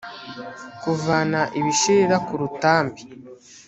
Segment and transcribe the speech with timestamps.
[0.81, 3.01] kuvana ibishirira ku rutambi